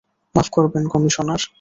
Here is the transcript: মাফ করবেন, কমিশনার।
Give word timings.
মাফ 0.35 0.47
করবেন, 0.49 0.83
কমিশনার। 0.87 1.41